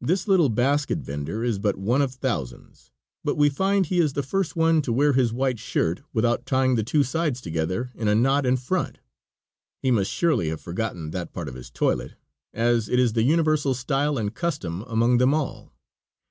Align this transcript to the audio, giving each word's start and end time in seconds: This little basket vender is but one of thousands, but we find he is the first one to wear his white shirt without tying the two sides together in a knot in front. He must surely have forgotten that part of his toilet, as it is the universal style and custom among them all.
This 0.00 0.26
little 0.26 0.48
basket 0.48 1.00
vender 1.00 1.44
is 1.44 1.58
but 1.58 1.76
one 1.76 2.00
of 2.00 2.14
thousands, 2.14 2.90
but 3.22 3.36
we 3.36 3.50
find 3.50 3.84
he 3.84 3.98
is 4.00 4.14
the 4.14 4.22
first 4.22 4.56
one 4.56 4.80
to 4.80 4.94
wear 4.94 5.12
his 5.12 5.30
white 5.30 5.58
shirt 5.58 6.00
without 6.14 6.46
tying 6.46 6.74
the 6.74 6.82
two 6.82 7.02
sides 7.04 7.38
together 7.42 7.90
in 7.94 8.08
a 8.08 8.14
knot 8.14 8.46
in 8.46 8.56
front. 8.56 8.98
He 9.82 9.90
must 9.90 10.10
surely 10.10 10.48
have 10.48 10.62
forgotten 10.62 11.10
that 11.10 11.34
part 11.34 11.48
of 11.50 11.54
his 11.54 11.68
toilet, 11.70 12.14
as 12.54 12.88
it 12.88 12.98
is 12.98 13.12
the 13.12 13.24
universal 13.24 13.74
style 13.74 14.16
and 14.16 14.34
custom 14.34 14.84
among 14.86 15.18
them 15.18 15.34
all. 15.34 15.74